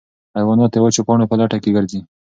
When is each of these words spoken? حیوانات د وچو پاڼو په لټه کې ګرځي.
حیوانات 0.35 0.71
د 0.73 0.77
وچو 0.83 1.01
پاڼو 1.07 1.29
په 1.31 1.35
لټه 1.39 1.57
کې 1.63 1.69
ګرځي. 1.75 1.99